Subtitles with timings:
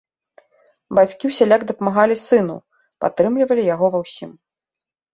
[0.99, 2.57] Бацькі ўсяляк дапамагалі сыну,
[3.05, 4.31] падтрымлівалі яго ва ўсім.